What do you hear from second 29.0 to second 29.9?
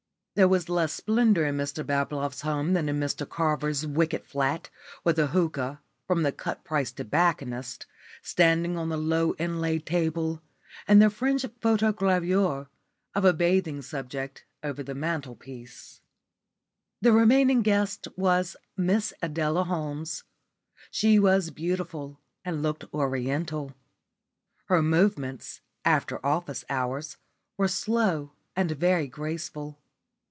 graceful.